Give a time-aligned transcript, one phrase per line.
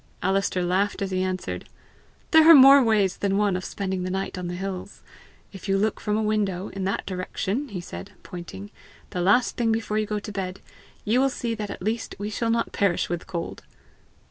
[0.23, 1.69] Alister laughed as he answered,
[2.31, 5.03] "There are more ways than one of spending a night on the hills.
[5.53, 8.71] If you look from a window in that direction," he said, pointing,
[9.11, 10.59] "the last thing before you go to bed,
[11.05, 13.61] you will see that at least we shall not perish with cold."